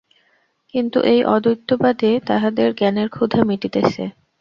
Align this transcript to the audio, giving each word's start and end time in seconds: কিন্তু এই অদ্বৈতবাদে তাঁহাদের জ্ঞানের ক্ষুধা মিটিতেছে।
কিন্তু 0.73 0.97
এই 1.11 1.21
অদ্বৈতবাদে 1.33 2.11
তাঁহাদের 2.27 2.67
জ্ঞানের 2.75 3.07
ক্ষুধা 3.09 3.41
মিটিতেছে। 3.43 4.03